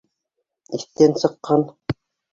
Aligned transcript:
Иҫтән 0.79 1.15
сыҡҡан! 1.25 1.67